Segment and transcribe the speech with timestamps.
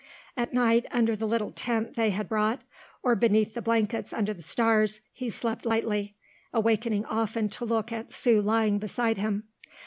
[0.35, 2.63] At night, under the little tent they had brought,
[3.03, 6.15] or beneath the blankets under the stars, he slept lightly,
[6.51, 9.43] awakening often to look at Sue lying beside him.